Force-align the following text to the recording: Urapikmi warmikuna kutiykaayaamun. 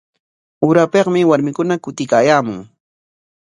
Urapikmi 0.67 1.21
warmikuna 1.29 1.73
kutiykaayaamun. 1.83 2.57